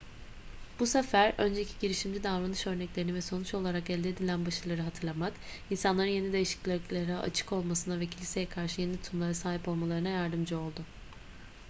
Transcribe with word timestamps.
bu 0.79 0.85
sefer 0.87 1.33
önceki 1.37 1.69
girişimci 1.81 2.23
davranış 2.23 2.67
örneklerini 2.67 3.13
ve 3.13 3.21
sonuç 3.21 3.53
olarak 3.53 3.89
elde 3.89 4.09
edilen 4.09 4.45
başarıları 4.45 4.81
hatırlamak 4.81 5.33
insanların 5.69 6.07
yeni 6.07 6.33
değişikliklere 6.33 7.15
açık 7.17 7.51
olmasına 7.53 7.99
ve 7.99 8.05
kiliseye 8.05 8.49
karşı 8.49 8.81
yeni 8.81 9.01
tutumlara 9.01 9.33
sahip 9.33 9.67
olmalarına 9.67 10.09
yardımcı 10.09 10.59
oldu 10.59 10.81